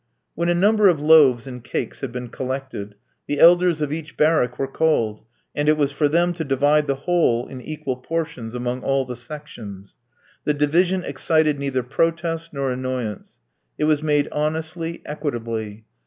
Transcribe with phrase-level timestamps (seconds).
[0.33, 2.95] When a number of loaves and cakes had been collected,
[3.27, 6.95] the elders of each barrack were called, and it was for them to divide the
[7.05, 9.97] whole in equal portions among all the sections.
[10.43, 13.37] The division excited neither protest nor annoyance.
[13.77, 15.85] It was made honestly, equitably.